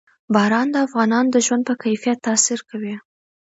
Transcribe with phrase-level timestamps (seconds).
[0.33, 2.95] باران د افغانانو د ژوند په کیفیت تاثیر کوي.